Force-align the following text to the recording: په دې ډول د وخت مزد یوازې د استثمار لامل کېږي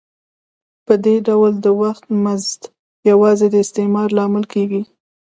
په 0.85 0.93
دې 1.05 1.15
ډول 1.27 1.51
د 1.65 1.67
وخت 1.81 2.03
مزد 2.23 2.61
یوازې 3.09 3.47
د 3.51 3.55
استثمار 3.65 4.07
لامل 4.17 4.45
کېږي 4.53 4.81